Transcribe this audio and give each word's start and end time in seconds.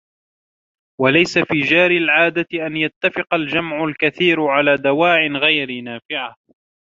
وَلَيْسَ 1.01 1.37
فِي 1.39 1.59
جَارِي 1.61 1.97
الْعَادَةِ 1.97 2.47
أَنْ 2.53 2.77
يَتَّفِقَ 2.77 3.33
الْجَمْعُ 3.33 3.83
الْكَثِيرُ 3.85 4.41
عَلَى 4.47 4.77
دَوَاعٍ 4.77 5.27
غَيْرِ 5.27 5.81
نَافِعَةٍ 5.83 6.35